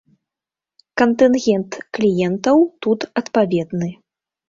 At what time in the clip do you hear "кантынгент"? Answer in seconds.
1.01-1.71